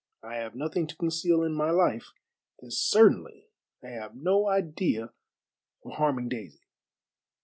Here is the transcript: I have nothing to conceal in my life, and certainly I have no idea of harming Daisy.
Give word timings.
I 0.23 0.37
have 0.37 0.55
nothing 0.55 0.87
to 0.87 0.95
conceal 0.95 1.43
in 1.43 1.53
my 1.53 1.69
life, 1.69 2.11
and 2.59 2.73
certainly 2.73 3.49
I 3.83 3.89
have 3.89 4.15
no 4.15 4.47
idea 4.49 5.13
of 5.85 5.91
harming 5.91 6.29
Daisy. 6.29 6.65